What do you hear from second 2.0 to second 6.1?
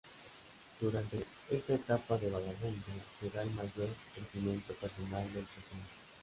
de vagabundo se da el mayor crecimiento personal del personaje.